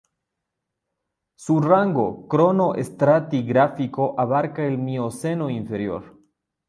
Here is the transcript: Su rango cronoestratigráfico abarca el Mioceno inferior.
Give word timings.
Su 1.35 1.59
rango 1.59 2.27
cronoestratigráfico 2.27 4.19
abarca 4.19 4.65
el 4.65 4.79
Mioceno 4.79 5.51
inferior. 5.51 6.17